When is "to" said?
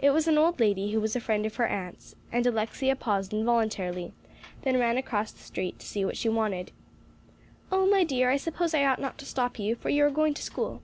5.78-5.86, 9.18-9.24, 10.34-10.42